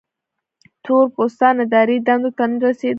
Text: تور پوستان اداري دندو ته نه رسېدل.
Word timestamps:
تور 0.83 1.05
پوستان 1.15 1.55
اداري 1.65 1.97
دندو 2.07 2.29
ته 2.37 2.43
نه 2.51 2.57
رسېدل. 2.63 2.89